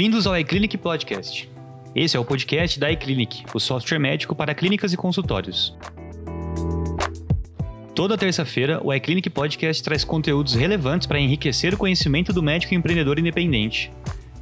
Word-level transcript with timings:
Bem-vindos 0.00 0.26
ao 0.26 0.34
iClinic 0.38 0.78
Podcast. 0.78 1.46
Esse 1.94 2.16
é 2.16 2.18
o 2.18 2.24
podcast 2.24 2.80
da 2.80 2.90
iClinic, 2.90 3.44
o 3.52 3.60
software 3.60 3.98
médico 3.98 4.34
para 4.34 4.54
clínicas 4.54 4.94
e 4.94 4.96
consultórios. 4.96 5.76
Toda 7.94 8.16
terça-feira, 8.16 8.80
o 8.82 8.94
iClinic 8.94 9.28
Podcast 9.28 9.82
traz 9.82 10.02
conteúdos 10.02 10.54
relevantes 10.54 11.06
para 11.06 11.20
enriquecer 11.20 11.74
o 11.74 11.76
conhecimento 11.76 12.32
do 12.32 12.42
médico 12.42 12.74
empreendedor 12.74 13.18
independente. 13.18 13.92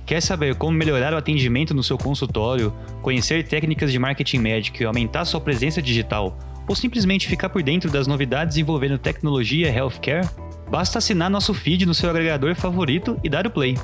Quer 0.07 0.23
saber 0.23 0.55
como 0.55 0.79
melhorar 0.79 1.13
o 1.13 1.17
atendimento 1.17 1.75
no 1.75 1.83
seu 1.83 1.99
consultório, 1.99 2.73
conhecer 3.03 3.43
técnicas 3.43 3.91
de 3.91 3.99
marketing 3.99 4.39
médico 4.39 4.81
e 4.81 4.87
aumentar 4.87 5.25
sua 5.25 5.41
presença 5.41 5.83
digital, 5.83 6.39
ou 6.69 6.77
simplesmente 6.77 7.27
ficar 7.27 7.49
por 7.49 7.65
dentro 7.65 7.91
das 7.91 8.07
novidades 8.07 8.57
envolvendo 8.59 8.97
tecnologia 8.97 9.69
e 9.69 9.77
healthcare? 9.77 10.25
Basta 10.71 10.99
assinar 10.99 11.29
nosso 11.29 11.53
feed 11.53 11.85
no 11.85 11.95
seu 11.95 12.09
agregador 12.09 12.55
favorito 12.55 13.19
e 13.25 13.29
dar 13.29 13.45
o 13.45 13.51
play. 13.51 13.75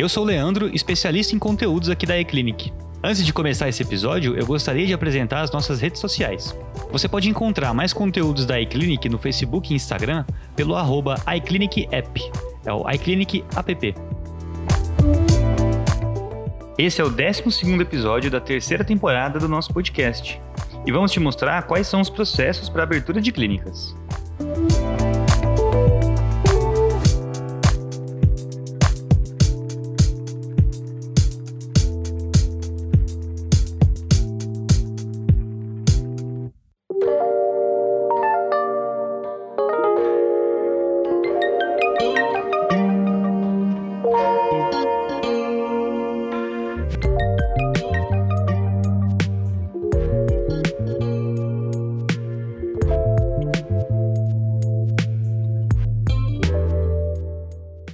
Eu 0.00 0.08
sou 0.08 0.22
o 0.22 0.26
Leandro, 0.26 0.74
especialista 0.74 1.36
em 1.36 1.38
conteúdos 1.38 1.90
aqui 1.90 2.06
da 2.06 2.18
eClinic. 2.18 2.72
Antes 3.04 3.22
de 3.22 3.34
começar 3.34 3.68
esse 3.68 3.82
episódio, 3.82 4.34
eu 4.34 4.46
gostaria 4.46 4.86
de 4.86 4.94
apresentar 4.94 5.42
as 5.42 5.52
nossas 5.52 5.78
redes 5.78 6.00
sociais. 6.00 6.56
Você 6.90 7.06
pode 7.06 7.28
encontrar 7.28 7.74
mais 7.74 7.92
conteúdos 7.92 8.46
da 8.46 8.58
iClinic 8.58 9.10
no 9.10 9.18
Facebook 9.18 9.70
e 9.70 9.76
Instagram 9.76 10.24
pelo 10.56 10.74
arroba 10.74 11.16
iClinicApp. 11.36 12.32
É 12.64 12.72
o 12.72 12.90
iClinic 12.92 13.44
App. 13.54 13.94
Esse 16.78 17.02
é 17.02 17.04
o 17.04 17.10
12 17.10 17.42
episódio 17.78 18.30
da 18.30 18.40
terceira 18.40 18.82
temporada 18.82 19.38
do 19.38 19.48
nosso 19.48 19.70
podcast. 19.70 20.40
E 20.86 20.90
vamos 20.90 21.12
te 21.12 21.20
mostrar 21.20 21.64
quais 21.64 21.86
são 21.86 22.00
os 22.00 22.08
processos 22.08 22.70
para 22.70 22.84
abertura 22.84 23.20
de 23.20 23.30
clínicas. 23.30 23.94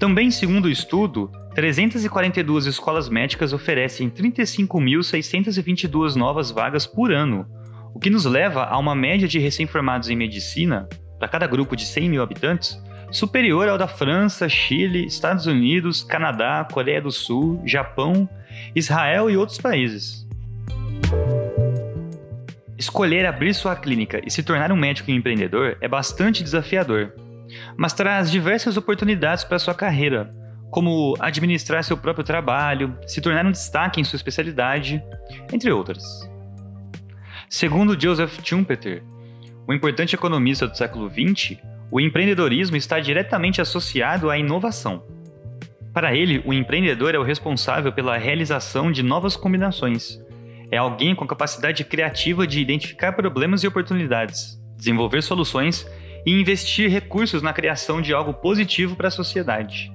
Também, 0.00 0.32
segundo 0.32 0.64
o 0.64 0.70
estudo, 0.70 1.30
342 1.54 2.66
escolas 2.66 3.08
médicas 3.08 3.52
oferecem 3.52 4.10
35.622 4.10 6.16
novas 6.16 6.50
vagas 6.50 6.84
por 6.84 7.12
ano, 7.12 7.46
o 7.94 8.00
que 8.00 8.10
nos 8.10 8.24
leva 8.24 8.64
a 8.64 8.76
uma 8.76 8.94
média 8.94 9.28
de 9.28 9.38
recém-formados 9.38 10.10
em 10.10 10.16
medicina, 10.16 10.88
para 11.18 11.28
cada 11.28 11.46
grupo 11.46 11.76
de 11.76 11.86
100 11.86 12.08
mil 12.08 12.22
habitantes, 12.22 12.82
superior 13.12 13.68
ao 13.68 13.78
da 13.78 13.86
França, 13.86 14.48
Chile, 14.48 15.06
Estados 15.06 15.46
Unidos, 15.46 16.02
Canadá, 16.02 16.66
Coreia 16.72 17.00
do 17.00 17.12
Sul, 17.12 17.62
Japão, 17.64 18.28
Israel 18.74 19.30
e 19.30 19.36
outros 19.36 19.58
países. 19.58 20.26
Escolher 22.76 23.26
abrir 23.26 23.54
sua 23.54 23.76
clínica 23.76 24.20
e 24.26 24.30
se 24.30 24.42
tornar 24.42 24.72
um 24.72 24.76
médico 24.76 25.12
empreendedor 25.12 25.76
é 25.80 25.86
bastante 25.86 26.42
desafiador, 26.42 27.12
mas 27.76 27.92
traz 27.92 28.28
diversas 28.28 28.76
oportunidades 28.76 29.44
para 29.44 29.60
sua 29.60 29.74
carreira, 29.74 30.34
como 30.74 31.14
administrar 31.20 31.84
seu 31.84 31.96
próprio 31.96 32.24
trabalho, 32.24 32.98
se 33.06 33.20
tornar 33.20 33.46
um 33.46 33.52
destaque 33.52 34.00
em 34.00 34.04
sua 34.04 34.16
especialidade, 34.16 35.00
entre 35.52 35.70
outras. 35.70 36.02
Segundo 37.48 37.96
Joseph 37.98 38.40
Schumpeter, 38.42 39.04
o 39.68 39.72
importante 39.72 40.16
economista 40.16 40.66
do 40.66 40.76
século 40.76 41.08
XX, 41.08 41.58
o 41.92 42.00
empreendedorismo 42.00 42.76
está 42.76 42.98
diretamente 42.98 43.60
associado 43.60 44.28
à 44.28 44.36
inovação. 44.36 45.04
Para 45.92 46.12
ele, 46.12 46.42
o 46.44 46.52
empreendedor 46.52 47.14
é 47.14 47.18
o 47.20 47.22
responsável 47.22 47.92
pela 47.92 48.18
realização 48.18 48.90
de 48.90 49.00
novas 49.00 49.36
combinações. 49.36 50.20
É 50.72 50.76
alguém 50.76 51.14
com 51.14 51.24
capacidade 51.24 51.84
criativa 51.84 52.48
de 52.48 52.60
identificar 52.60 53.12
problemas 53.12 53.62
e 53.62 53.68
oportunidades, 53.68 54.60
desenvolver 54.76 55.22
soluções 55.22 55.86
e 56.26 56.32
investir 56.32 56.90
recursos 56.90 57.42
na 57.42 57.52
criação 57.52 58.02
de 58.02 58.12
algo 58.12 58.34
positivo 58.34 58.96
para 58.96 59.06
a 59.06 59.12
sociedade. 59.12 59.93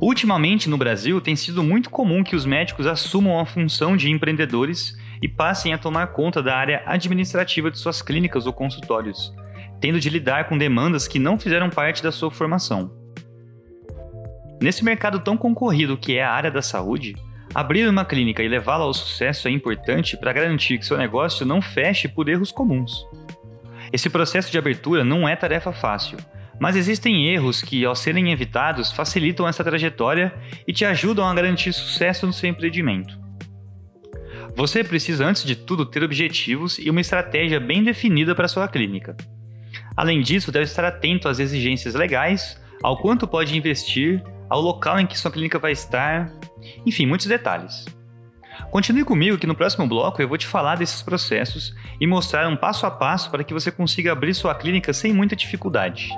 Ultimamente, 0.00 0.68
no 0.68 0.78
Brasil, 0.78 1.20
tem 1.20 1.34
sido 1.34 1.62
muito 1.62 1.90
comum 1.90 2.22
que 2.22 2.36
os 2.36 2.46
médicos 2.46 2.86
assumam 2.86 3.40
a 3.40 3.44
função 3.44 3.96
de 3.96 4.08
empreendedores 4.08 4.96
e 5.20 5.26
passem 5.28 5.72
a 5.72 5.78
tomar 5.78 6.08
conta 6.08 6.40
da 6.40 6.56
área 6.56 6.82
administrativa 6.86 7.68
de 7.68 7.78
suas 7.78 8.00
clínicas 8.00 8.46
ou 8.46 8.52
consultórios, 8.52 9.34
tendo 9.80 9.98
de 9.98 10.08
lidar 10.08 10.48
com 10.48 10.56
demandas 10.56 11.08
que 11.08 11.18
não 11.18 11.36
fizeram 11.36 11.68
parte 11.68 12.00
da 12.00 12.12
sua 12.12 12.30
formação. 12.30 12.92
Nesse 14.62 14.84
mercado 14.84 15.18
tão 15.18 15.36
concorrido 15.36 15.98
que 15.98 16.16
é 16.16 16.22
a 16.22 16.30
área 16.30 16.50
da 16.50 16.62
saúde, 16.62 17.16
abrir 17.52 17.88
uma 17.88 18.04
clínica 18.04 18.40
e 18.42 18.48
levá-la 18.48 18.84
ao 18.84 18.94
sucesso 18.94 19.48
é 19.48 19.50
importante 19.50 20.16
para 20.16 20.32
garantir 20.32 20.78
que 20.78 20.86
seu 20.86 20.96
negócio 20.96 21.44
não 21.44 21.60
feche 21.60 22.06
por 22.06 22.28
erros 22.28 22.52
comuns. 22.52 23.04
Esse 23.92 24.08
processo 24.08 24.50
de 24.50 24.58
abertura 24.58 25.02
não 25.02 25.28
é 25.28 25.34
tarefa 25.34 25.72
fácil 25.72 26.18
mas 26.60 26.76
existem 26.76 27.26
erros 27.28 27.62
que, 27.62 27.84
ao 27.84 27.94
serem 27.94 28.32
evitados, 28.32 28.92
facilitam 28.92 29.46
essa 29.46 29.64
trajetória 29.64 30.34
e 30.66 30.72
te 30.72 30.84
ajudam 30.84 31.26
a 31.26 31.34
garantir 31.34 31.72
sucesso 31.72 32.26
no 32.26 32.32
seu 32.32 32.50
empreendimento. 32.50 33.18
Você 34.56 34.82
precisa, 34.82 35.24
antes 35.24 35.44
de 35.44 35.54
tudo, 35.54 35.86
ter 35.86 36.02
objetivos 36.02 36.78
e 36.78 36.90
uma 36.90 37.00
estratégia 37.00 37.60
bem 37.60 37.84
definida 37.84 38.34
para 38.34 38.48
sua 38.48 38.66
clínica. 38.66 39.16
Além 39.96 40.20
disso, 40.20 40.50
deve 40.50 40.64
estar 40.64 40.84
atento 40.84 41.28
às 41.28 41.38
exigências 41.38 41.94
legais, 41.94 42.60
ao 42.82 42.96
quanto 43.00 43.26
pode 43.26 43.56
investir, 43.56 44.22
ao 44.48 44.60
local 44.60 44.98
em 44.98 45.06
que 45.06 45.18
sua 45.18 45.30
clínica 45.30 45.58
vai 45.58 45.72
estar, 45.72 46.32
enfim, 46.84 47.06
muitos 47.06 47.26
detalhes. 47.26 47.84
Continue 48.70 49.04
comigo 49.04 49.38
que 49.38 49.46
no 49.46 49.54
próximo 49.54 49.86
bloco 49.86 50.20
eu 50.20 50.28
vou 50.28 50.38
te 50.38 50.46
falar 50.46 50.76
desses 50.76 51.02
processos 51.02 51.74
e 52.00 52.06
mostrar 52.06 52.48
um 52.48 52.56
passo 52.56 52.86
a 52.86 52.90
passo 52.90 53.30
para 53.30 53.44
que 53.44 53.54
você 53.54 53.70
consiga 53.70 54.12
abrir 54.12 54.34
sua 54.34 54.54
clínica 54.54 54.92
sem 54.92 55.12
muita 55.12 55.36
dificuldade. 55.36 56.10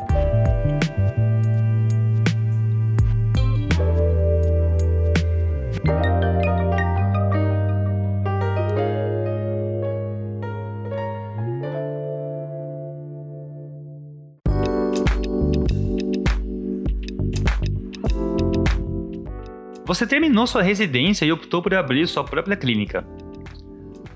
Você 19.91 20.07
terminou 20.07 20.47
sua 20.47 20.63
residência 20.63 21.25
e 21.25 21.33
optou 21.33 21.61
por 21.61 21.75
abrir 21.75 22.07
sua 22.07 22.23
própria 22.23 22.57
clínica. 22.57 23.05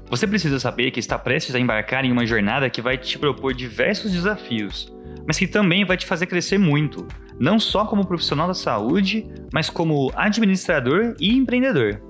Você 0.08 0.24
precisa 0.24 0.60
saber 0.60 0.92
que 0.92 1.00
está 1.00 1.18
prestes 1.18 1.52
a 1.52 1.58
embarcar 1.58 2.04
em 2.04 2.12
uma 2.12 2.24
jornada 2.24 2.70
que 2.70 2.80
vai 2.80 2.96
te 2.96 3.18
propor 3.18 3.52
diversos 3.52 4.12
desafios, 4.12 4.94
mas 5.26 5.36
que 5.36 5.48
também 5.48 5.84
vai 5.84 5.96
te 5.96 6.06
fazer 6.06 6.26
crescer 6.26 6.58
muito, 6.58 7.08
não 7.40 7.58
só 7.58 7.84
como 7.84 8.06
profissional 8.06 8.46
da 8.46 8.54
saúde, 8.54 9.26
mas 9.52 9.68
como 9.68 10.12
administrador 10.14 11.16
e 11.18 11.36
empreendedor. 11.36 12.00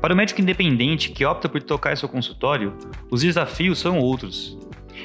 Para 0.00 0.12
o 0.12 0.16
médico 0.16 0.40
independente 0.40 1.12
que 1.12 1.24
opta 1.24 1.48
por 1.48 1.62
tocar 1.62 1.96
seu 1.96 2.08
consultório, 2.08 2.76
os 3.08 3.22
desafios 3.22 3.78
são 3.78 4.00
outros. 4.00 4.58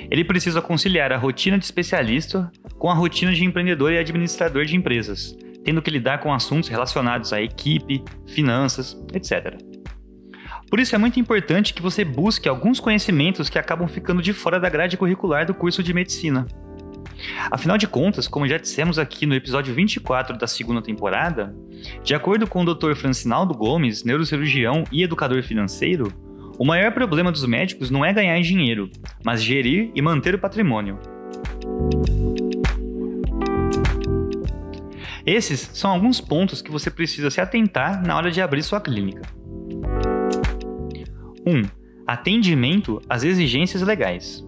Ele 0.10 0.24
precisa 0.24 0.60
conciliar 0.60 1.12
a 1.12 1.18
rotina 1.18 1.60
de 1.60 1.66
especialista 1.66 2.52
com 2.80 2.90
a 2.90 2.96
rotina 2.96 3.32
de 3.32 3.46
empreendedor 3.46 3.94
e 3.94 4.00
administrador 4.00 4.66
de 4.66 4.76
empresas, 4.76 5.38
tendo 5.64 5.82
que 5.82 5.92
lidar 5.92 6.20
com 6.20 6.34
assuntos 6.34 6.70
relacionados 6.70 7.34
à 7.34 7.42
equipe, 7.42 8.04
finanças, 8.28 8.98
etc. 9.14 9.58
Por 10.70 10.80
isso 10.80 10.96
é 10.96 10.98
muito 10.98 11.20
importante 11.20 11.74
que 11.74 11.82
você 11.82 12.04
busque 12.04 12.50
alguns 12.50 12.80
conhecimentos 12.80 13.50
que 13.50 13.60
acabam 13.60 13.88
ficando 13.88 14.22
de 14.22 14.34
fora 14.34 14.60
da 14.60 14.70
grade 14.70 14.98
curricular 14.98 15.46
do 15.46 15.54
curso 15.54 15.84
de 15.84 15.94
medicina. 15.94 16.48
Afinal 17.52 17.78
de 17.78 17.88
contas, 17.88 18.28
como 18.28 18.48
já 18.48 18.58
dissemos 18.58 18.98
aqui 18.98 19.26
no 19.26 19.36
episódio 19.36 19.74
24 19.74 20.38
da 20.38 20.48
segunda 20.48 20.82
temporada, 20.82 21.56
de 22.04 22.16
acordo 22.16 22.48
com 22.48 22.64
o 22.64 22.74
Dr. 22.74 22.96
Francinaldo 22.96 23.54
Gomes, 23.54 24.04
neurocirurgião 24.04 24.84
e 24.92 25.04
educador 25.04 25.44
financeiro, 25.44 26.12
O 26.58 26.66
maior 26.66 26.92
problema 26.92 27.32
dos 27.32 27.46
médicos 27.46 27.90
não 27.90 28.06
é 28.06 28.14
ganhar 28.14 28.40
dinheiro, 28.42 28.90
mas 29.26 29.42
gerir 29.42 29.92
e 29.96 30.02
manter 30.02 30.36
o 30.36 30.40
patrimônio. 30.40 31.00
Esses 35.26 35.72
são 35.74 35.90
alguns 35.90 36.20
pontos 36.20 36.62
que 36.62 36.72
você 36.72 36.92
precisa 36.92 37.30
se 37.30 37.40
atentar 37.40 38.06
na 38.06 38.16
hora 38.18 38.30
de 38.30 38.42
abrir 38.42 38.62
sua 38.62 38.82
clínica. 38.82 39.22
1. 41.46 41.50
Um, 41.50 41.64
atendimento 42.06 43.02
às 43.08 43.24
exigências 43.24 43.82
legais. 43.82 44.46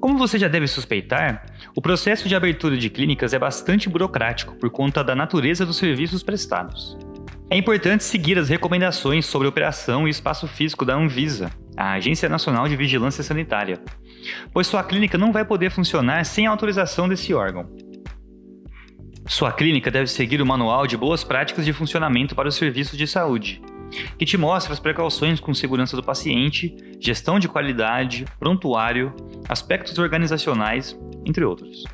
Como 0.00 0.18
você 0.18 0.38
já 0.38 0.48
deve 0.48 0.66
suspeitar, 0.66 1.46
o 1.74 1.80
processo 1.80 2.28
de 2.28 2.36
abertura 2.36 2.76
de 2.76 2.90
clínicas 2.90 3.32
é 3.32 3.38
bastante 3.38 3.88
burocrático 3.88 4.54
por 4.56 4.70
conta 4.70 5.02
da 5.02 5.14
natureza 5.14 5.64
dos 5.64 5.78
serviços 5.78 6.22
prestados. 6.22 6.96
É 7.50 7.56
importante 7.56 8.04
seguir 8.04 8.38
as 8.38 8.50
recomendações 8.50 9.24
sobre 9.24 9.48
operação 9.48 10.06
e 10.06 10.10
espaço 10.10 10.46
físico 10.46 10.84
da 10.84 10.94
Anvisa, 10.94 11.50
a 11.74 11.92
Agência 11.92 12.28
Nacional 12.28 12.68
de 12.68 12.76
Vigilância 12.76 13.24
Sanitária, 13.24 13.80
pois 14.52 14.66
sua 14.66 14.84
clínica 14.84 15.16
não 15.16 15.32
vai 15.32 15.44
poder 15.44 15.70
funcionar 15.70 16.24
sem 16.24 16.46
a 16.46 16.50
autorização 16.50 17.08
desse 17.08 17.32
órgão. 17.32 17.87
Sua 19.28 19.52
clínica 19.52 19.90
deve 19.90 20.06
seguir 20.06 20.40
o 20.40 20.46
Manual 20.46 20.86
de 20.86 20.96
Boas 20.96 21.22
Práticas 21.22 21.66
de 21.66 21.72
Funcionamento 21.74 22.34
para 22.34 22.48
os 22.48 22.54
Serviços 22.54 22.96
de 22.96 23.06
Saúde, 23.06 23.60
que 24.18 24.24
te 24.24 24.38
mostra 24.38 24.72
as 24.72 24.80
precauções 24.80 25.38
com 25.38 25.52
segurança 25.52 25.94
do 25.94 26.02
paciente, 26.02 26.74
gestão 26.98 27.38
de 27.38 27.46
qualidade, 27.46 28.24
prontuário, 28.40 29.14
aspectos 29.46 29.98
organizacionais, 29.98 30.98
entre 31.26 31.44
outros. 31.44 31.84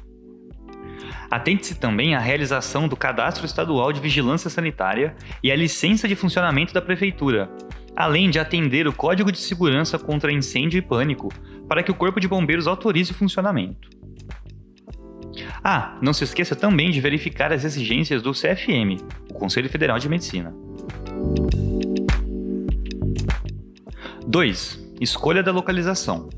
Atente-se 1.28 1.74
também 1.74 2.14
à 2.14 2.20
realização 2.20 2.86
do 2.86 2.96
Cadastro 2.96 3.44
Estadual 3.44 3.92
de 3.92 4.00
Vigilância 4.00 4.48
Sanitária 4.48 5.16
e 5.42 5.50
à 5.50 5.56
licença 5.56 6.06
de 6.06 6.14
funcionamento 6.14 6.72
da 6.72 6.80
Prefeitura, 6.80 7.50
além 7.96 8.30
de 8.30 8.38
atender 8.38 8.86
o 8.86 8.92
Código 8.92 9.32
de 9.32 9.38
Segurança 9.38 9.98
contra 9.98 10.32
Incêndio 10.32 10.78
e 10.78 10.82
Pânico 10.82 11.30
para 11.68 11.82
que 11.82 11.90
o 11.90 11.94
Corpo 11.94 12.20
de 12.20 12.28
Bombeiros 12.28 12.68
autorize 12.68 13.10
o 13.10 13.14
funcionamento. 13.14 13.93
Ah, 15.66 15.96
não 16.02 16.12
se 16.12 16.24
esqueça 16.24 16.54
também 16.54 16.90
de 16.90 17.00
verificar 17.00 17.50
as 17.50 17.64
exigências 17.64 18.20
do 18.20 18.32
CFM, 18.32 19.02
o 19.30 19.32
Conselho 19.32 19.70
Federal 19.70 19.98
de 19.98 20.10
Medicina. 20.10 20.54
2. 24.26 24.92
Escolha 25.00 25.42
da 25.42 25.50
localização. 25.50 26.28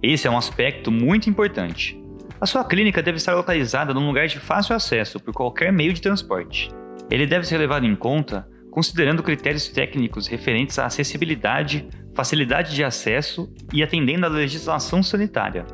Esse 0.00 0.28
é 0.28 0.30
um 0.30 0.38
aspecto 0.38 0.92
muito 0.92 1.28
importante. 1.28 2.00
A 2.40 2.46
sua 2.46 2.62
clínica 2.62 3.02
deve 3.02 3.16
estar 3.16 3.34
localizada 3.34 3.92
num 3.92 4.06
lugar 4.06 4.28
de 4.28 4.38
fácil 4.38 4.76
acesso 4.76 5.18
por 5.18 5.34
qualquer 5.34 5.72
meio 5.72 5.92
de 5.92 6.00
transporte. 6.00 6.70
Ele 7.10 7.26
deve 7.26 7.44
ser 7.44 7.58
levado 7.58 7.86
em 7.86 7.96
conta 7.96 8.46
considerando 8.70 9.22
critérios 9.22 9.68
técnicos 9.68 10.28
referentes 10.28 10.78
à 10.78 10.86
acessibilidade, 10.86 11.88
facilidade 12.14 12.72
de 12.72 12.84
acesso 12.84 13.52
e 13.72 13.82
atendendo 13.82 14.26
à 14.26 14.28
legislação 14.28 15.02
sanitária. 15.02 15.66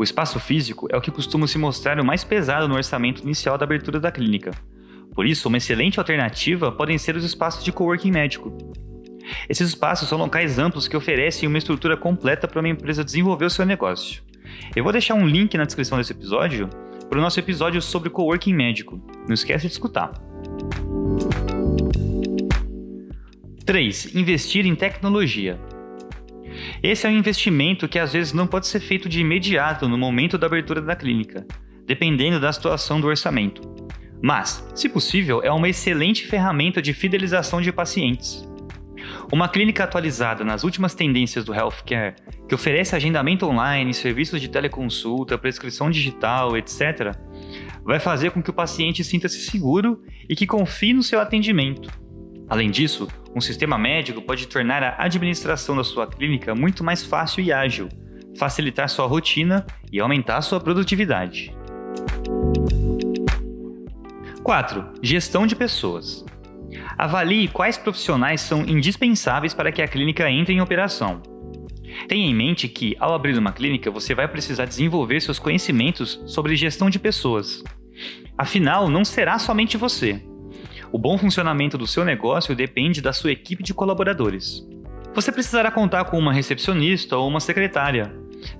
O 0.00 0.02
espaço 0.02 0.40
físico 0.40 0.88
é 0.90 0.96
o 0.96 1.00
que 1.02 1.10
costuma 1.10 1.46
se 1.46 1.58
mostrar 1.58 2.00
o 2.00 2.04
mais 2.06 2.24
pesado 2.24 2.66
no 2.66 2.74
orçamento 2.74 3.20
inicial 3.20 3.58
da 3.58 3.66
abertura 3.66 4.00
da 4.00 4.10
clínica. 4.10 4.50
Por 5.14 5.26
isso, 5.26 5.46
uma 5.46 5.58
excelente 5.58 5.98
alternativa 5.98 6.72
podem 6.72 6.96
ser 6.96 7.16
os 7.16 7.22
espaços 7.22 7.62
de 7.62 7.70
coworking 7.70 8.10
médico. 8.10 8.56
Esses 9.46 9.68
espaços 9.68 10.08
são 10.08 10.16
locais 10.16 10.58
amplos 10.58 10.88
que 10.88 10.96
oferecem 10.96 11.46
uma 11.46 11.58
estrutura 11.58 11.98
completa 11.98 12.48
para 12.48 12.60
uma 12.60 12.68
empresa 12.70 13.04
desenvolver 13.04 13.44
o 13.44 13.50
seu 13.50 13.66
negócio. 13.66 14.22
Eu 14.74 14.82
vou 14.82 14.90
deixar 14.90 15.12
um 15.16 15.26
link 15.26 15.54
na 15.58 15.64
descrição 15.64 15.98
desse 15.98 16.12
episódio 16.12 16.70
para 17.10 17.18
o 17.18 17.22
nosso 17.22 17.38
episódio 17.38 17.82
sobre 17.82 18.08
coworking 18.08 18.54
médico. 18.54 18.98
Não 19.28 19.34
esquece 19.34 19.66
de 19.66 19.72
escutar. 19.74 20.12
3. 23.66 24.14
Investir 24.14 24.64
em 24.64 24.74
tecnologia. 24.74 25.60
Esse 26.82 27.06
é 27.06 27.10
um 27.10 27.18
investimento 27.18 27.86
que 27.86 27.98
às 27.98 28.14
vezes 28.14 28.32
não 28.32 28.46
pode 28.46 28.66
ser 28.66 28.80
feito 28.80 29.06
de 29.06 29.20
imediato 29.20 29.86
no 29.86 29.98
momento 29.98 30.38
da 30.38 30.46
abertura 30.46 30.80
da 30.80 30.96
clínica, 30.96 31.46
dependendo 31.86 32.40
da 32.40 32.50
situação 32.50 32.98
do 32.98 33.06
orçamento. 33.06 33.60
Mas, 34.22 34.66
se 34.74 34.88
possível, 34.88 35.42
é 35.42 35.50
uma 35.52 35.68
excelente 35.68 36.26
ferramenta 36.26 36.80
de 36.80 36.94
fidelização 36.94 37.60
de 37.60 37.70
pacientes. 37.70 38.48
Uma 39.30 39.48
clínica 39.48 39.84
atualizada 39.84 40.42
nas 40.42 40.64
últimas 40.64 40.94
tendências 40.94 41.44
do 41.44 41.54
healthcare, 41.54 42.16
que 42.48 42.54
oferece 42.54 42.96
agendamento 42.96 43.46
online, 43.46 43.92
serviços 43.92 44.40
de 44.40 44.48
teleconsulta, 44.48 45.36
prescrição 45.36 45.90
digital, 45.90 46.56
etc., 46.56 47.14
vai 47.84 48.00
fazer 48.00 48.30
com 48.30 48.42
que 48.42 48.50
o 48.50 48.54
paciente 48.54 49.04
sinta-se 49.04 49.40
seguro 49.40 50.02
e 50.28 50.34
que 50.34 50.46
confie 50.46 50.94
no 50.94 51.02
seu 51.02 51.20
atendimento. 51.20 51.90
Além 52.50 52.68
disso, 52.68 53.06
um 53.34 53.40
sistema 53.40 53.78
médico 53.78 54.20
pode 54.20 54.48
tornar 54.48 54.82
a 54.82 55.04
administração 55.04 55.76
da 55.76 55.84
sua 55.84 56.08
clínica 56.08 56.52
muito 56.52 56.82
mais 56.82 57.04
fácil 57.04 57.44
e 57.44 57.52
ágil, 57.52 57.88
facilitar 58.36 58.88
sua 58.88 59.06
rotina 59.06 59.64
e 59.92 60.00
aumentar 60.00 60.42
sua 60.42 60.58
produtividade. 60.58 61.56
4. 64.42 64.94
Gestão 65.00 65.46
de 65.46 65.54
pessoas. 65.54 66.24
Avalie 66.98 67.46
quais 67.46 67.78
profissionais 67.78 68.40
são 68.40 68.64
indispensáveis 68.64 69.54
para 69.54 69.70
que 69.70 69.80
a 69.80 69.86
clínica 69.86 70.28
entre 70.28 70.52
em 70.52 70.60
operação. 70.60 71.22
Tenha 72.08 72.28
em 72.28 72.34
mente 72.34 72.66
que, 72.66 72.96
ao 72.98 73.14
abrir 73.14 73.38
uma 73.38 73.52
clínica, 73.52 73.92
você 73.92 74.12
vai 74.12 74.26
precisar 74.26 74.64
desenvolver 74.64 75.20
seus 75.20 75.38
conhecimentos 75.38 76.20
sobre 76.26 76.56
gestão 76.56 76.90
de 76.90 76.98
pessoas. 76.98 77.62
Afinal, 78.36 78.88
não 78.88 79.04
será 79.04 79.38
somente 79.38 79.76
você. 79.76 80.20
O 80.92 80.98
bom 80.98 81.16
funcionamento 81.16 81.78
do 81.78 81.86
seu 81.86 82.04
negócio 82.04 82.54
depende 82.54 83.00
da 83.00 83.12
sua 83.12 83.30
equipe 83.30 83.62
de 83.62 83.72
colaboradores. 83.72 84.66
Você 85.14 85.30
precisará 85.30 85.70
contar 85.70 86.04
com 86.04 86.18
uma 86.18 86.32
recepcionista 86.32 87.16
ou 87.16 87.28
uma 87.28 87.38
secretária, 87.38 88.12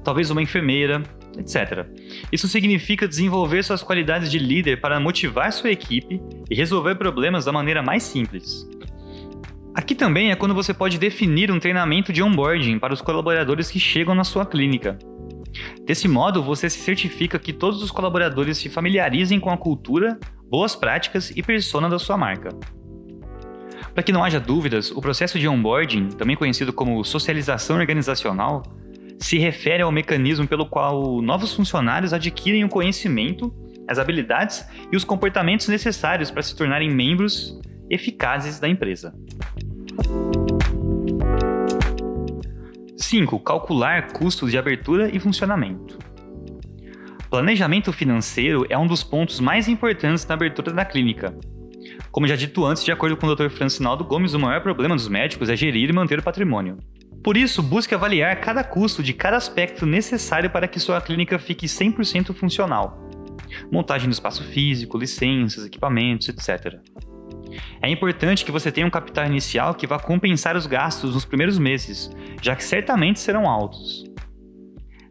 talvez 0.04 0.30
uma 0.30 0.40
enfermeira, 0.40 1.02
etc. 1.36 1.86
Isso 2.30 2.46
significa 2.46 3.08
desenvolver 3.08 3.64
suas 3.64 3.82
qualidades 3.82 4.30
de 4.30 4.38
líder 4.38 4.80
para 4.80 5.00
motivar 5.00 5.52
sua 5.52 5.70
equipe 5.70 6.20
e 6.48 6.54
resolver 6.54 6.94
problemas 6.94 7.44
da 7.44 7.52
maneira 7.52 7.82
mais 7.82 8.04
simples. 8.04 8.68
Aqui 9.74 9.94
também 9.94 10.30
é 10.30 10.36
quando 10.36 10.54
você 10.54 10.72
pode 10.72 10.98
definir 10.98 11.50
um 11.50 11.58
treinamento 11.58 12.12
de 12.12 12.22
onboarding 12.22 12.78
para 12.78 12.94
os 12.94 13.00
colaboradores 13.00 13.70
que 13.70 13.80
chegam 13.80 14.14
na 14.14 14.24
sua 14.24 14.46
clínica. 14.46 14.96
Desse 15.84 16.06
modo, 16.06 16.42
você 16.42 16.70
se 16.70 16.78
certifica 16.78 17.38
que 17.38 17.52
todos 17.52 17.82
os 17.82 17.90
colaboradores 17.90 18.58
se 18.58 18.68
familiarizem 18.68 19.40
com 19.40 19.50
a 19.50 19.56
cultura, 19.56 20.18
boas 20.50 20.74
práticas 20.74 21.30
e 21.30 21.42
persona 21.42 21.88
da 21.88 21.98
sua 21.98 22.18
marca. 22.18 22.50
Para 23.94 24.02
que 24.02 24.12
não 24.12 24.24
haja 24.24 24.40
dúvidas, 24.40 24.90
o 24.90 25.00
processo 25.00 25.38
de 25.38 25.46
onboarding, 25.46 26.08
também 26.08 26.36
conhecido 26.36 26.72
como 26.72 27.04
socialização 27.04 27.76
organizacional, 27.76 28.62
se 29.18 29.38
refere 29.38 29.82
ao 29.82 29.92
mecanismo 29.92 30.48
pelo 30.48 30.66
qual 30.66 31.22
novos 31.22 31.54
funcionários 31.54 32.12
adquirem 32.12 32.64
o 32.64 32.68
conhecimento, 32.68 33.54
as 33.86 33.98
habilidades 33.98 34.66
e 34.90 34.96
os 34.96 35.04
comportamentos 35.04 35.68
necessários 35.68 36.30
para 36.30 36.42
se 36.42 36.56
tornarem 36.56 36.90
membros 36.90 37.60
eficazes 37.88 38.58
da 38.58 38.68
empresa. 38.68 39.14
5. 42.96 43.40
Calcular 43.40 44.12
custos 44.12 44.50
de 44.50 44.58
abertura 44.58 45.14
e 45.14 45.18
funcionamento. 45.18 45.98
Planejamento 47.30 47.92
financeiro 47.92 48.66
é 48.68 48.76
um 48.76 48.88
dos 48.88 49.04
pontos 49.04 49.38
mais 49.38 49.68
importantes 49.68 50.26
na 50.26 50.34
abertura 50.34 50.72
da 50.72 50.84
clínica. 50.84 51.32
Como 52.10 52.26
já 52.26 52.34
dito 52.34 52.64
antes, 52.66 52.84
de 52.84 52.90
acordo 52.90 53.16
com 53.16 53.24
o 53.24 53.36
Dr. 53.36 53.48
Francinaldo 53.50 54.02
Gomes, 54.02 54.34
o 54.34 54.40
maior 54.40 54.60
problema 54.60 54.96
dos 54.96 55.06
médicos 55.06 55.48
é 55.48 55.54
gerir 55.54 55.88
e 55.88 55.92
manter 55.92 56.18
o 56.18 56.24
patrimônio. 56.24 56.78
Por 57.22 57.36
isso, 57.36 57.62
busque 57.62 57.94
avaliar 57.94 58.40
cada 58.40 58.64
custo 58.64 59.00
de 59.00 59.12
cada 59.12 59.36
aspecto 59.36 59.86
necessário 59.86 60.50
para 60.50 60.66
que 60.66 60.80
sua 60.80 61.00
clínica 61.00 61.38
fique 61.38 61.66
100% 61.66 62.34
funcional. 62.34 63.08
Montagem 63.70 64.08
do 64.08 64.12
espaço 64.12 64.42
físico, 64.42 64.98
licenças, 64.98 65.64
equipamentos, 65.64 66.28
etc. 66.28 66.80
É 67.80 67.88
importante 67.88 68.44
que 68.44 68.50
você 68.50 68.72
tenha 68.72 68.88
um 68.88 68.90
capital 68.90 69.26
inicial 69.26 69.76
que 69.76 69.86
vá 69.86 70.00
compensar 70.00 70.56
os 70.56 70.66
gastos 70.66 71.14
nos 71.14 71.24
primeiros 71.24 71.60
meses, 71.60 72.10
já 72.42 72.56
que 72.56 72.64
certamente 72.64 73.20
serão 73.20 73.48
altos. 73.48 74.09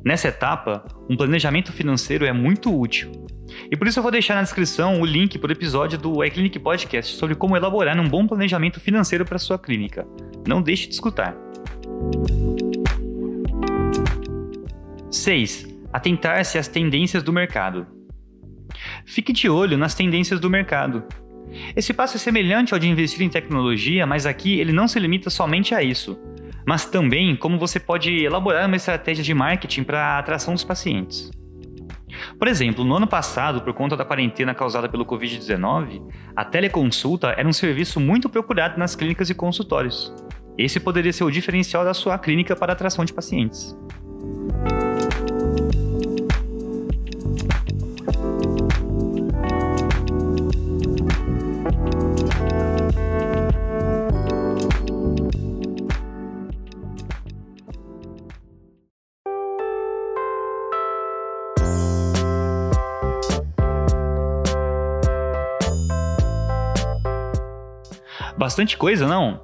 Nessa 0.09 0.29
etapa, 0.29 0.83
um 1.07 1.15
planejamento 1.15 1.71
financeiro 1.71 2.25
é 2.25 2.33
muito 2.33 2.75
útil. 2.75 3.11
E 3.69 3.77
por 3.77 3.85
isso 3.85 3.99
eu 3.99 4.01
vou 4.01 4.11
deixar 4.11 4.33
na 4.33 4.41
descrição 4.41 4.99
o 4.99 5.05
link 5.05 5.37
para 5.37 5.49
o 5.49 5.51
episódio 5.51 5.99
do 5.99 6.25
iClinic 6.25 6.57
Podcast 6.57 7.15
sobre 7.15 7.35
como 7.35 7.55
elaborar 7.55 7.95
um 7.99 8.09
bom 8.09 8.25
planejamento 8.25 8.79
financeiro 8.79 9.23
para 9.23 9.37
sua 9.37 9.59
clínica. 9.59 10.07
Não 10.47 10.63
deixe 10.63 10.87
de 10.87 10.95
escutar. 10.95 11.37
6. 15.11 15.67
Atentar-se 15.93 16.57
às 16.57 16.67
tendências 16.67 17.21
do 17.21 17.31
mercado. 17.31 17.85
Fique 19.05 19.31
de 19.31 19.47
olho 19.47 19.77
nas 19.77 19.93
tendências 19.93 20.39
do 20.39 20.49
mercado. 20.49 21.03
Esse 21.75 21.93
passo 21.93 22.17
é 22.17 22.19
semelhante 22.19 22.73
ao 22.73 22.79
de 22.79 22.89
investir 22.89 23.21
em 23.21 23.29
tecnologia, 23.29 24.07
mas 24.07 24.25
aqui 24.25 24.59
ele 24.59 24.71
não 24.71 24.87
se 24.87 24.99
limita 24.99 25.29
somente 25.29 25.75
a 25.75 25.83
isso, 25.83 26.19
mas 26.69 26.85
também 26.85 27.35
como 27.35 27.57
você 27.57 27.79
pode 27.79 28.23
elaborar 28.23 28.67
uma 28.67 28.75
estratégia 28.75 29.23
de 29.23 29.33
marketing 29.33 29.83
para 29.83 29.99
a 29.99 30.19
atração 30.19 30.53
dos 30.53 30.63
pacientes. 30.63 31.31
Por 32.37 32.47
exemplo, 32.47 32.83
no 32.83 32.95
ano 32.95 33.07
passado, 33.07 33.61
por 33.61 33.73
conta 33.73 33.97
da 33.97 34.05
quarentena 34.05 34.53
causada 34.53 34.87
pelo 34.87 35.03
Covid-19, 35.03 35.99
a 36.35 36.45
teleconsulta 36.45 37.29
era 37.29 37.47
um 37.47 37.53
serviço 37.53 37.99
muito 37.99 38.29
procurado 38.29 38.77
nas 38.77 38.95
clínicas 38.95 39.31
e 39.31 39.33
consultórios. 39.33 40.13
Esse 40.59 40.79
poderia 40.79 41.11
ser 41.11 41.23
o 41.23 41.31
diferencial 41.31 41.83
da 41.83 41.95
sua 41.95 42.19
clínica 42.19 42.55
para 42.55 42.73
atração 42.73 43.03
de 43.03 43.13
pacientes. 43.13 43.75
Bastante 68.59 68.75
coisa, 68.75 69.07
não? 69.07 69.39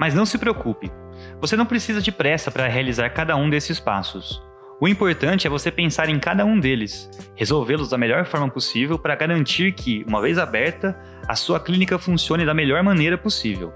Mas 0.00 0.14
não 0.14 0.24
se 0.24 0.38
preocupe. 0.38 0.90
Você 1.38 1.54
não 1.54 1.66
precisa 1.66 2.00
de 2.00 2.10
pressa 2.10 2.50
para 2.50 2.66
realizar 2.66 3.10
cada 3.10 3.36
um 3.36 3.50
desses 3.50 3.78
passos. 3.78 4.42
O 4.80 4.88
importante 4.88 5.46
é 5.46 5.50
você 5.50 5.70
pensar 5.70 6.08
em 6.08 6.18
cada 6.18 6.46
um 6.46 6.58
deles, 6.58 7.10
resolvê-los 7.34 7.90
da 7.90 7.98
melhor 7.98 8.24
forma 8.24 8.48
possível 8.48 8.98
para 8.98 9.14
garantir 9.16 9.72
que, 9.72 10.02
uma 10.08 10.22
vez 10.22 10.38
aberta, 10.38 10.98
a 11.28 11.34
sua 11.34 11.60
clínica 11.60 11.98
funcione 11.98 12.46
da 12.46 12.54
melhor 12.54 12.82
maneira 12.82 13.18
possível. 13.18 13.70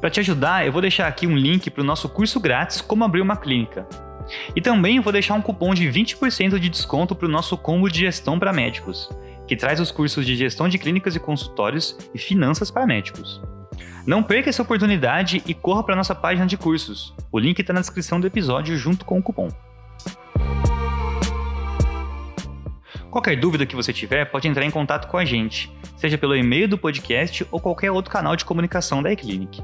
Para 0.00 0.10
te 0.10 0.20
ajudar, 0.20 0.64
eu 0.64 0.70
vou 0.70 0.80
deixar 0.80 1.08
aqui 1.08 1.26
um 1.26 1.36
link 1.36 1.68
para 1.68 1.82
o 1.82 1.84
nosso 1.84 2.08
curso 2.08 2.38
grátis 2.38 2.80
Como 2.80 3.02
Abrir 3.02 3.20
uma 3.20 3.36
Clínica. 3.36 3.84
E 4.54 4.60
também 4.60 5.00
vou 5.00 5.12
deixar 5.12 5.34
um 5.34 5.42
cupom 5.42 5.74
de 5.74 5.88
20% 5.88 6.56
de 6.60 6.68
desconto 6.68 7.16
para 7.16 7.26
o 7.26 7.30
nosso 7.30 7.58
combo 7.58 7.90
de 7.90 7.98
gestão 7.98 8.38
para 8.38 8.52
médicos, 8.52 9.10
que 9.48 9.56
traz 9.56 9.80
os 9.80 9.90
cursos 9.90 10.24
de 10.24 10.36
gestão 10.36 10.68
de 10.68 10.78
clínicas 10.78 11.16
e 11.16 11.20
consultórios 11.20 11.98
e 12.14 12.18
finanças 12.18 12.70
para 12.70 12.86
médicos. 12.86 13.42
Não 14.06 14.22
perca 14.22 14.50
essa 14.50 14.62
oportunidade 14.62 15.42
e 15.46 15.54
corra 15.54 15.82
para 15.82 15.96
nossa 15.96 16.14
página 16.14 16.46
de 16.46 16.56
cursos. 16.56 17.14
O 17.30 17.38
link 17.38 17.58
está 17.58 17.72
na 17.72 17.80
descrição 17.80 18.20
do 18.20 18.26
episódio 18.26 18.76
junto 18.76 19.04
com 19.04 19.18
o 19.18 19.22
cupom. 19.22 19.48
Qualquer 23.10 23.36
dúvida 23.36 23.66
que 23.66 23.76
você 23.76 23.92
tiver, 23.92 24.24
pode 24.24 24.48
entrar 24.48 24.64
em 24.64 24.70
contato 24.70 25.06
com 25.06 25.18
a 25.18 25.24
gente, 25.24 25.70
seja 25.96 26.16
pelo 26.16 26.34
e-mail 26.34 26.66
do 26.66 26.78
podcast 26.78 27.46
ou 27.50 27.60
qualquer 27.60 27.90
outro 27.90 28.10
canal 28.10 28.34
de 28.34 28.44
comunicação 28.44 29.02
da 29.02 29.12
eClinic. 29.12 29.62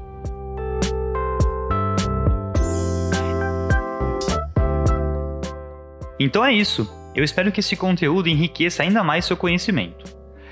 Então 6.19 6.45
é 6.45 6.53
isso. 6.53 6.87
Eu 7.15 7.23
espero 7.23 7.51
que 7.51 7.59
esse 7.59 7.75
conteúdo 7.75 8.29
enriqueça 8.29 8.83
ainda 8.83 9.03
mais 9.03 9.25
seu 9.25 9.35
conhecimento. 9.35 10.05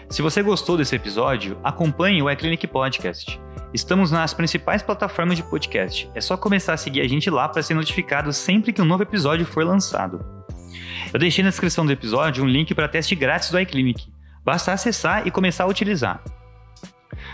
Se 0.09 0.21
você 0.21 0.41
gostou 0.41 0.75
desse 0.75 0.95
episódio, 0.95 1.57
acompanhe 1.63 2.21
o 2.23 2.31
iClinic 2.31 2.65
Podcast. 2.65 3.39
Estamos 3.73 4.11
nas 4.11 4.33
principais 4.33 4.81
plataformas 4.81 5.37
de 5.37 5.43
podcast. 5.43 6.09
É 6.15 6.21
só 6.21 6.37
começar 6.37 6.73
a 6.73 6.77
seguir 6.77 7.01
a 7.01 7.07
gente 7.07 7.29
lá 7.29 7.49
para 7.49 7.61
ser 7.61 7.73
notificado 7.73 8.31
sempre 8.31 8.71
que 8.71 8.81
um 8.81 8.85
novo 8.85 9.03
episódio 9.03 9.45
for 9.45 9.65
lançado. 9.65 10.25
Eu 11.13 11.19
deixei 11.19 11.43
na 11.43 11.49
descrição 11.49 11.85
do 11.85 11.91
episódio 11.91 12.43
um 12.43 12.47
link 12.47 12.73
para 12.73 12.87
teste 12.87 13.15
grátis 13.15 13.51
do 13.51 13.59
iClinic. 13.59 14.07
Basta 14.43 14.71
acessar 14.71 15.27
e 15.27 15.31
começar 15.31 15.65
a 15.65 15.67
utilizar. 15.67 16.23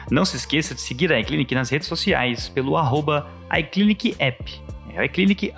Não 0.09 0.25
se 0.25 0.35
esqueça 0.35 0.73
de 0.73 0.81
seguir 0.81 1.11
a 1.13 1.19
iClinic 1.19 1.53
nas 1.53 1.69
redes 1.69 1.87
sociais 1.87 2.49
pelo 2.49 2.77
arroba 2.77 3.27
iClinicApp, 3.51 4.61
é 4.95 5.05
iClinic 5.05 5.53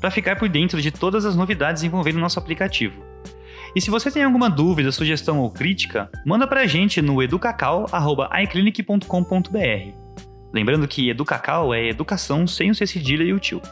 para 0.00 0.10
ficar 0.10 0.36
por 0.36 0.48
dentro 0.48 0.80
de 0.80 0.90
todas 0.90 1.24
as 1.24 1.34
novidades 1.34 1.82
envolvendo 1.82 2.16
o 2.16 2.20
nosso 2.20 2.38
aplicativo. 2.38 3.09
E 3.74 3.80
se 3.80 3.90
você 3.90 4.10
tem 4.10 4.22
alguma 4.24 4.50
dúvida, 4.50 4.92
sugestão 4.92 5.38
ou 5.38 5.50
crítica, 5.50 6.10
manda 6.26 6.46
pra 6.46 6.66
gente 6.66 7.00
no 7.00 7.22
educacau.iclinic.com.br. 7.22 9.94
Lembrando 10.52 10.88
que 10.88 11.08
educacau 11.08 11.72
é 11.72 11.88
educação 11.88 12.46
sem 12.46 12.70
o 12.70 12.74
C 12.74 12.86
cedilha 12.86 13.22
e 13.22 13.32
o 13.32 13.38
tio. 13.38 13.62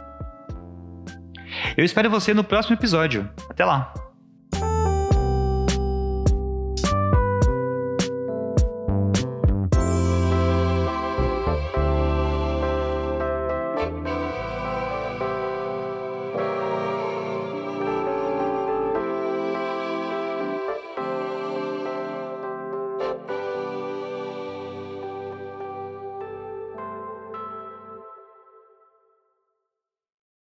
Eu 1.77 1.85
espero 1.85 2.09
você 2.09 2.33
no 2.33 2.45
próximo 2.45 2.75
episódio. 2.75 3.29
Até 3.49 3.65
lá! 3.65 3.93